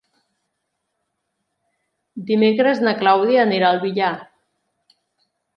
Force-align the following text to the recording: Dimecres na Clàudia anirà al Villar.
Dimecres 2.31 2.83
na 2.87 2.97
Clàudia 3.03 3.45
anirà 3.47 3.69
al 3.75 3.81
Villar. 3.87 4.13